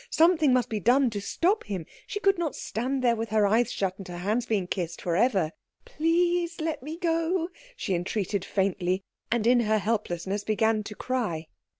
Something 0.09 0.51
must 0.51 0.67
be 0.69 0.79
done 0.79 1.11
to 1.11 1.21
stop 1.21 1.65
him. 1.65 1.85
She 2.07 2.19
could 2.19 2.39
not 2.39 2.55
stand 2.55 3.03
there 3.03 3.15
with 3.15 3.29
her 3.29 3.45
eyes 3.45 3.71
shut 3.71 3.99
and 3.99 4.07
her 4.07 4.17
hands 4.17 4.47
being 4.47 4.65
kissed 4.65 4.99
for 4.99 5.15
ever. 5.15 5.51
"Please 5.85 6.59
let 6.59 6.81
me 6.81 6.97
go," 6.97 7.49
she 7.75 7.93
entreated 7.93 8.43
faintly; 8.43 9.03
and 9.31 9.45
in 9.45 9.59
her 9.59 9.77
helplessness 9.77 10.43
began 10.43 10.81
to 10.85 10.95
cry. 10.95 11.49